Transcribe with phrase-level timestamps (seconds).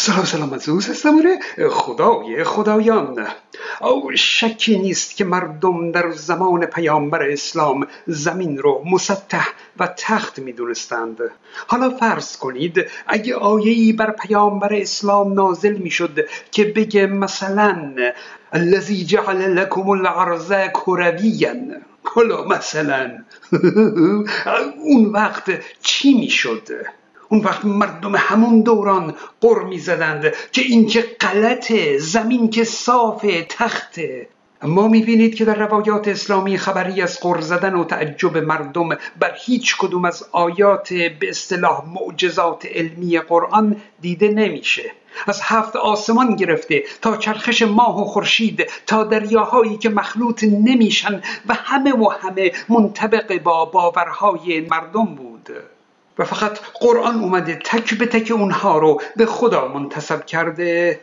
[0.00, 1.22] سلام سلام از اوز هستم.
[1.70, 3.26] خدای خدایان.
[3.80, 9.46] او شکی نیست که مردم در زمان پیامبر اسلام زمین رو مسطح
[9.78, 11.18] و تخت می دونستند
[11.66, 17.94] حالا فرض کنید اگه آیه‌ای بر پیامبر اسلام نازل می شد که بگه مثلا
[18.52, 21.54] الذی جعل لکم الارض کرویا.
[22.02, 23.10] حالا مثلا
[24.84, 25.50] اون وقت
[25.82, 26.68] چی می شد؟
[27.32, 33.46] اون وقت مردم همون دوران قر می زدند که این که غلطه زمین که صافه
[33.48, 34.28] تخته
[34.62, 39.76] ما می‌بینید که در روایات اسلامی خبری از قر زدن و تعجب مردم بر هیچ
[39.78, 44.92] کدوم از آیات به اصطلاح معجزات علمی قرآن دیده نمیشه.
[45.26, 51.54] از هفت آسمان گرفته تا چرخش ماه و خورشید تا دریاهایی که مخلوط نمیشن و
[51.54, 55.50] همه و همه منطبق با باورهای مردم بود.
[56.20, 61.00] و فقط قرآن اومده تک به تک اونها رو به خدا منتصب کرده.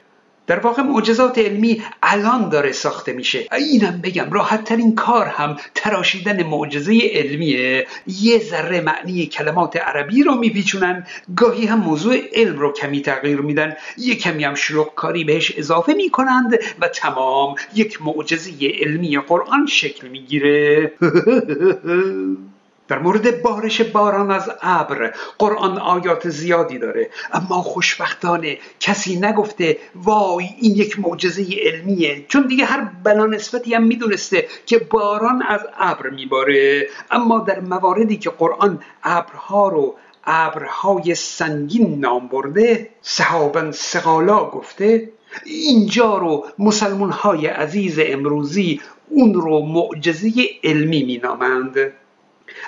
[0.47, 3.47] در واقع معجزات علمی الان داره ساخته میشه.
[3.57, 7.87] اینم بگم راحت ترین کار هم تراشیدن معجزه علمیه.
[8.07, 13.75] یه ذره معنی کلمات عربی رو میپیچونن گاهی هم موضوع علم رو کمی تغییر میدن.
[13.97, 18.51] یه کمی هم شلوغ کاری بهش اضافه می‌کنند و تمام یک معجزه
[18.81, 20.91] علمی قرآن شکل می‌گیره.
[22.87, 27.09] در مورد بارش باران از ابر قرآن آیات زیادی داره.
[27.33, 32.25] اما خوشبختانه کسی نگفته وای این یک معجزه علمیه.
[32.27, 36.87] چون دیگه هر بلا نسبتی هم می‌دونسته که باران از ابر میباره.
[37.11, 45.09] اما در مواردی که قرآن ابرها رو ابرهای سنگین نام برده صحابا سقالا گفته
[45.45, 50.31] اینجا رو مسلمون های عزیز امروزی اون رو معجزه
[50.63, 51.93] علمی مینامند.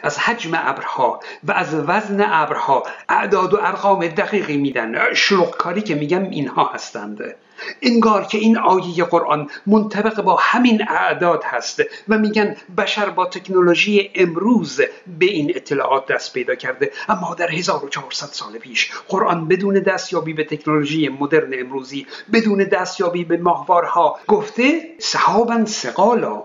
[0.03, 5.13] از حجم ابرها و از وزن ابرها اعداد و ارقام دقیقی میدن.
[5.13, 7.35] شلوغکاری که میگم اینها هستند.
[7.81, 14.11] انگار که این آیه قرآن منطبق با همین اعداد هست و میگن بشر با تکنولوژی
[14.15, 14.81] امروز
[15.19, 16.91] به این اطلاعات دست پیدا کرده.
[17.09, 23.37] اما در 1400 سال پیش قرآن بدون دستیابی به تکنولوژی مدرن امروزی بدون دستیابی به
[23.37, 26.43] ماهوارها گفته صحابا سقالا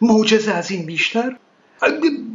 [0.00, 1.36] معجزه از این بیشتر؟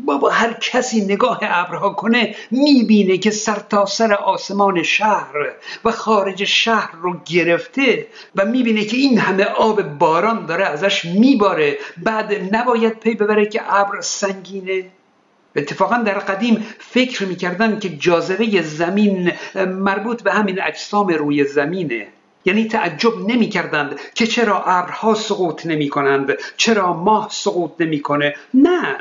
[0.06, 5.54] بابا هر کسی نگاه ابرها کنه می‌بینه که سرتاسر سر آسمان شهر
[5.86, 11.78] و خارج شهر رو گرفته و می‌بینه که این همه آب باران داره ازش میباره.
[12.04, 14.86] بعد نباید پی ببره که ابر سنگینه.
[15.56, 22.08] اتفاقا در قدیم فکر می‌کردن که جاذبه زمین مربوط به همین اجسام روی زمینه.
[22.46, 28.36] یعنی تعجب نمی کردند که چرا ابرها سقوط نمی کنند چرا ماه سقوط نمی‌کنه.
[28.54, 28.98] نه.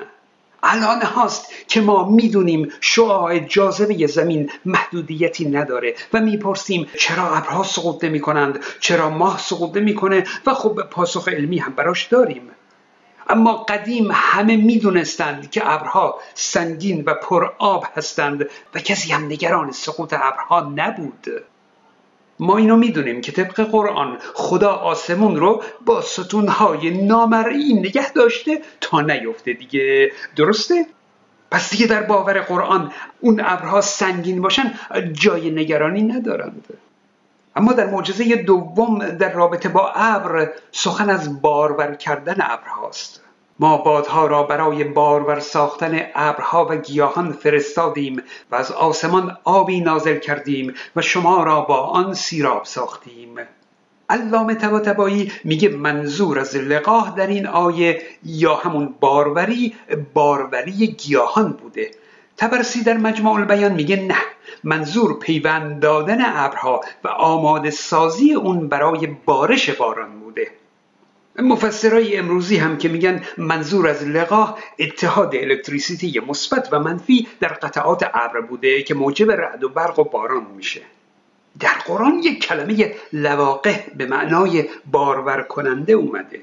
[0.63, 8.05] الان هاست که ما می‌دونیم شعاع جاذبه زمین محدودیتی نداره و می‌پرسیم چرا ابرها سقوط
[8.05, 12.51] نمی کنند چرا ماه سقوط نمی‌کنه و خب پاسخ علمی هم براش داریم.
[13.29, 19.73] اما قدیم همه می‌دونستند که ابرها سنگین و پر آب هستند و کسی هم نگران
[19.73, 21.27] سقوط ابرها نبود.
[22.39, 29.01] ما اینو می‌دونیم که طبق قرآن خدا آسمون رو با ستونهای نامرئی نگه داشته تا
[29.01, 30.13] نیفته دیگه.
[30.37, 30.87] درسته؟
[31.51, 34.75] پس دیگه در باور قرآن اون ابرها سنگین باشن
[35.13, 36.79] جای نگرانی ندارند.
[37.57, 43.21] اما در معجزه دوم در رابطه با ابر سخن از بارور کردن ابرهاست.
[43.63, 50.19] ما بادها را برای بارور ساختن ابرها و گیاهان فرستادیم و از آسمان آبی نازل
[50.19, 53.29] کردیم و شما را با آن سیراب ساختیم.
[54.11, 59.75] علامه طباطبایی میگه منظور از لقاه در این آیه یا همون باروری
[60.15, 61.91] باروری گیاهان بوده.
[62.37, 64.19] تبرسی در مجموع البیان میگه نه
[64.65, 70.22] منظور پیوند دادن ابرها و آماده سازی اون برای بارش باران
[71.39, 78.11] مفسرای امروزی هم که میگن منظور از لقاه اتحاد الکتریسیتی مثبت و منفی در قطعات
[78.15, 80.81] ابر بوده که موجب رعد و برق و باران میشه.
[81.61, 86.43] در قرآن یک کلمه لواقع به معنای بارور کننده اومده.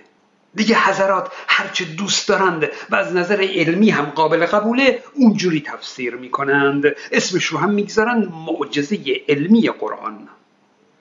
[0.55, 6.83] دیگه حضرات هرچه دوست دارند و از نظر علمی هم قابل قبوله اونجوری تفسیر می‌کنند.
[7.11, 8.97] اسمش رو هم می‌گذارن معجزه
[9.27, 10.29] علمی قرآن.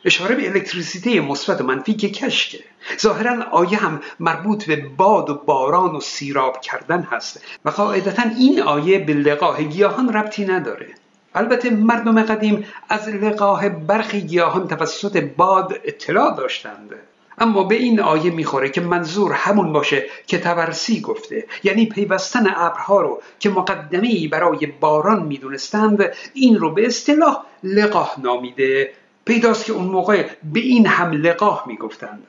[0.05, 2.59] اشاره به الکتریسیته مثبت و منفی که کشکه
[3.01, 8.63] ظاهرا آیه هم مربوط به باد و باران و سیراب کردن هست و قاعدتا این
[8.63, 10.87] آیه به لقاه گیاهان ربطی نداره.
[11.35, 16.95] البته مردم قدیم از لقاه برخی گیاهان توسط باد اطلاع داشتند.
[17.41, 23.01] اما به این آیه می‌خوره که منظور همون باشه که تورسی گفته یعنی پیوستن ابرها
[23.01, 28.93] رو که مقدمه برای باران می‌دونستند این رو به اصطلاح لقاه نامیده
[29.29, 32.29] پیداست که اون موقع به این هم لقاه می‌گفتند.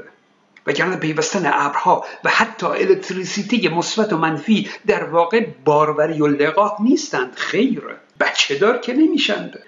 [0.68, 7.34] وگرنه پیوستن ابرها و حتی الکتریسیته مثبت و منفی در واقع باروری و لقاه نیستند.
[7.36, 7.82] خیر
[8.20, 9.60] بچه دار که نمیشند.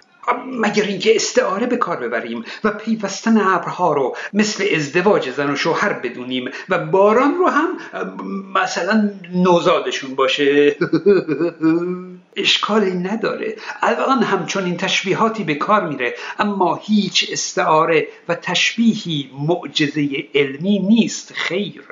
[0.47, 5.93] مگر اینکه استعاره به کار ببریم و پیوستن ابرها رو مثل ازدواج زن و شوهر
[5.93, 7.77] بدونیم و باران رو هم
[8.53, 10.75] مثلا نوزادشون باشه.
[12.35, 13.55] اشکالی نداره.
[13.81, 20.79] الان هم چون این تشبیهاتی به کار میره اما هیچ استعاره و تشبیهی معجزه علمی
[20.79, 21.83] نیست خیر.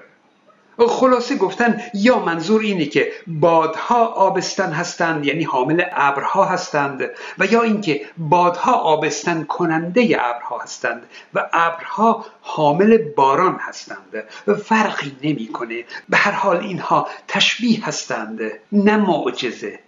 [0.88, 7.62] خلاصه گفتن یا منظور اینه که بادها آبستن هستند یعنی حامل ابرها هستند و یا
[7.62, 11.04] اینکه بادها آبستن کننده ابرها هستند
[11.34, 14.24] و ابرها حامل باران هستند.
[14.48, 15.84] و فرقی نمی‌کنه.
[16.10, 18.40] به هر حال اینها تشبیه هستند
[18.72, 19.80] نه معجزه.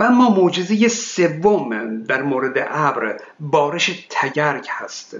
[0.00, 5.16] و اما معجزه سوم در مورد ابر بارش تگرگ هست.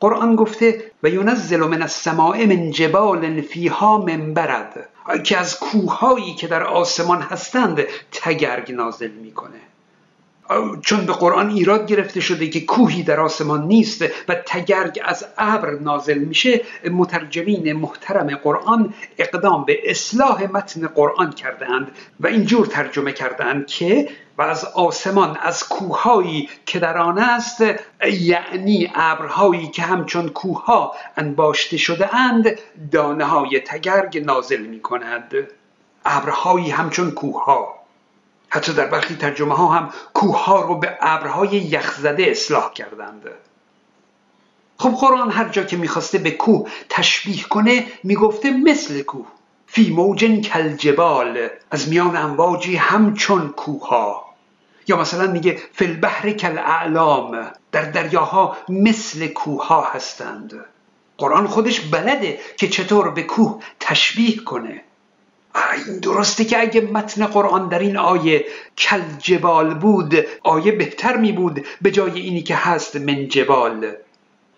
[0.00, 4.88] قرآن گفته و ینزل من السماء من جبال فیها من برد
[5.24, 9.60] که از کوههایی که در آسمان هستند تگرگ نازل می‌کنه.
[10.82, 15.70] چون به قرآن ایراد گرفته شده که کوهی در آسمان نیست و تگرگ از ابر
[15.70, 16.60] نازل میشه
[16.90, 24.08] مترجمین محترم قرآن اقدام به اصلاح متن قرآن کردند و اینجور ترجمه کردند که
[24.38, 27.64] و از آسمان از کوههایی که در آن است
[28.20, 32.58] یعنی ابرهایی که همچون کوهها انباشته شده اند
[32.92, 35.32] دانه های تگرگ نازل می کند
[36.04, 37.83] ابرهایی همچون کوهها.
[38.54, 43.28] حتی در برخی ترجمه ها هم کوه ها رو به ابرهای یخزده اصلاح کردند.
[44.78, 49.26] خب قرآن هر جا که می‌خواسته به کوه تشبیه کنه می‌گفته مثل کوه
[49.66, 54.24] فی موجن کلجبال از میان امواجی همچون کوها
[54.88, 60.64] یا مثلا میگه فی البحر کل اعلام در دریاها مثل کوها هستند.
[61.18, 64.82] قرآن خودش بلده که چطور به کوه تشبیه کنه.
[65.86, 68.44] این درسته که اگه متن قرآن در این آیه
[68.78, 73.92] کل جبال بود آیه بهتر می بود به جای اینی که هست من جبال.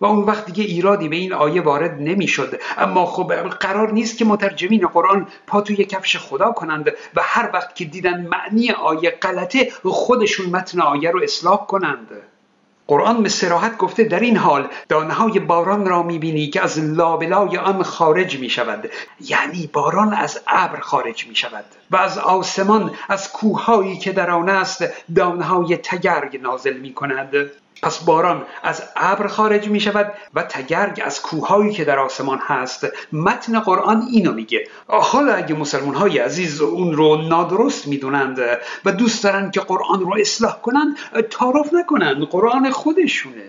[0.01, 4.25] و اون وقت دیگه ایرادی به این آیه وارد نمی‌شد اما خب قرار نیست که
[4.25, 9.73] مترجمین قرآن پا توی کفش خدا کنند و هر وقت که دیدن معنی آیه غلطه
[9.85, 12.09] خودشون متن آیه رو اصلاح کنند.
[12.87, 17.57] قرآن به سراحت گفته در این حال دانه های باران را می‌بینی که از لابلای
[17.57, 18.91] آن خارج می شود
[19.21, 24.49] یعنی باران از ابر خارج می شود و از آسمان از کوههایی که در آن
[24.49, 24.85] است
[25.15, 27.51] دانه های تگرگ نازل می کند
[27.83, 32.87] پس باران از ابر خارج می شود و تگرگ از کوههایی که در آسمان هست.
[33.13, 34.69] متن قرآن اینو میگه.
[34.87, 38.41] حالا اگه مسلمان های عزیز اون رو نادرست می‌دونند
[38.85, 40.97] و دوست دارند که قرآن رو اصلاح کنند
[41.31, 42.23] تعارف نکنند.
[42.23, 43.43] قرآن خودشونه.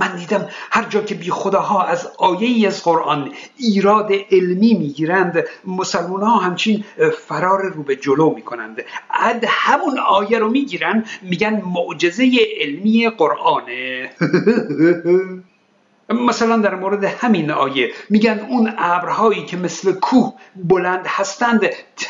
[0.00, 5.44] من دیدم هر جا که بی خداها از آیه ای از قرآن ایراد علمی می‌گیرند
[5.64, 6.84] مسلمان ها همچین
[7.26, 8.82] فرار رو به جلو می‌کنند.
[9.10, 12.30] اد همون آیه رو می‌گیرن میگن معجزه
[12.60, 14.10] علمی قرآنه.
[16.08, 21.60] مثلا در مورد همین آیه میگن اون ابرهایی که مثل کوه بلند هستند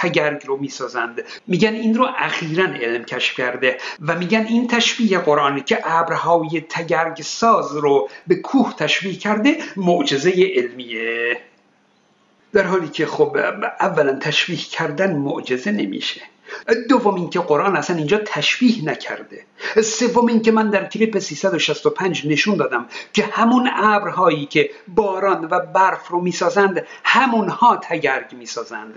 [0.04, 1.22] تگرگ رو می‌سازند.
[1.46, 7.22] میگن این رو اخیرا علم کشف کرده و میگن این تشبیه قرآن که ابرهای تگرگ
[7.22, 11.40] ساز رو به کوه تشبیه کرده معجزه علمیه.
[12.52, 13.36] در حالی که خب
[13.80, 16.20] اولا تشبیه کردن معجزه نمیشه.
[16.88, 19.44] دوم اینکه قرآن اصلا اینجا تشبیه نکرده.
[19.84, 26.08] سوم اینکه من در کلیپ 365 نشون دادم که همون ابرهایی که باران و برف
[26.08, 28.94] رو می‌سازند همونها تگرگ می‌سازند.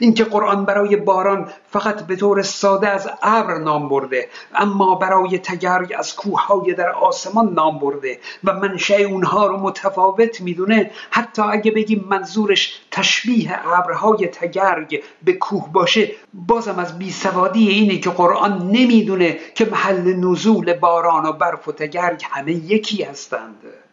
[0.00, 5.94] اینکه قرآن برای باران فقط به طور ساده از ابر نام برده اما برای تگرگ
[5.98, 10.90] از کوههای در آسمان نام برده و منشأ اونها رو متفاوت می‌دونه.
[11.10, 18.10] حتی اگه بگیم منظورش تشبیه ابرهای تگرگ به کوه باشه بازم از بیسوادی اینه که
[18.10, 23.83] قرآن نمی‌دونه که محل نزول باران و برف و تگرگ همه یکی هستند.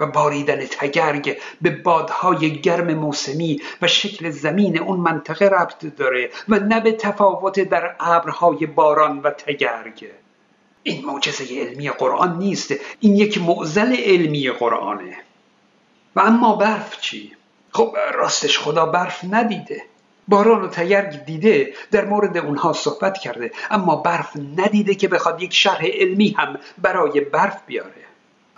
[0.00, 6.58] و باریدن تگرگ به بادهای گرم موسمی و شکل زمین اون منطقه ربط داره و
[6.58, 10.10] نه به تفاوت در ابرهای باران و تگرگ.
[10.82, 15.16] این معجزه علمی قرآن نیست این یک معزل علمی قرآنه.
[16.16, 17.32] و اما برف چی؟
[17.72, 19.82] خب راستش خدا برف ندیده.
[20.28, 25.54] باران و تگرگ دیده در مورد اونها صحبت کرده اما برف ندیده که بخواد یک
[25.54, 28.07] شرح علمی هم برای برف بیاره.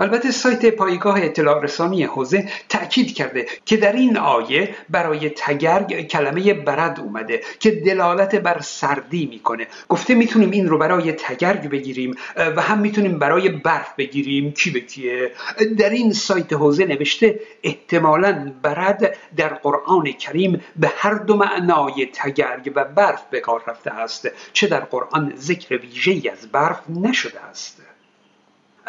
[0.00, 6.54] البته سایت پایگاه اطلاع رسانی حوزه تأکید کرده که در این آیه برای تگرگ کلمه
[6.54, 9.66] برد اومده که دلالت بر سردی می‌کنه.
[9.88, 14.52] گفته می‌تونیم این رو برای تگرگ بگیریم و هم می‌تونیم برای برف بگیریم.
[14.52, 15.32] کی به کیه؟
[15.78, 22.72] در این سایت حوزه نوشته احتمالا برد در قرآن کریم به هر دو معنای تگرگ
[22.74, 27.89] و برف به کار رفته است چه در قرآن ذکر ویژه‌ای از برف نشده است.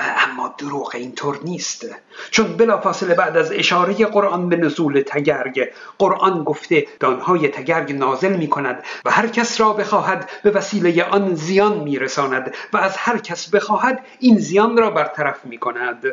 [0.01, 1.85] اما دروغ اینطور نیست.
[2.31, 8.47] چون بلافاصله بعد از اشاره قرآن به نزول تگرگ قرآن گفته دانهای تگرگ نازل می
[8.47, 13.17] کند و هر کس را بخواهد به وسیله آن زیان می رساند و از هر
[13.17, 16.05] کس بخواهد این زیان را برطرف می کند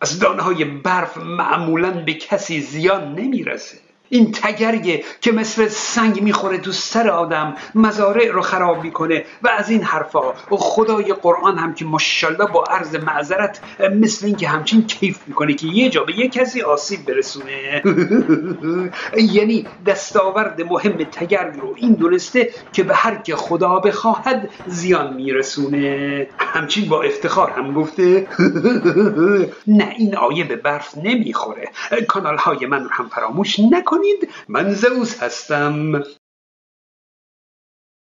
[0.00, 3.78] از دانهای برف معمولا به کسی زیان نمی‌رسه.
[4.14, 9.70] این تگریه که مثل سنگ می‌خوره تو سر آدم مزارع رو خراب می‌کنه و از
[9.70, 10.28] این حرفا.
[10.30, 13.60] و خدای قرآن هم که ماشاءالله با عرض معذرت
[13.94, 17.82] مثل اینکه همچین کیف می‌کنه که یه جا به یه کسی آسیب برسونه.
[19.36, 26.26] یعنی دستاورد مهم تگرگ رو این دونسته که به هر که خدا بخواهد زیان میرسونه.
[26.38, 28.26] همچین با افتخار هم گفته.
[29.66, 31.68] نه این آیه به برف نمی‌خوره.
[32.08, 34.03] کانال های من رو هم فراموش نکنید.
[34.48, 36.02] من زئوس هستم.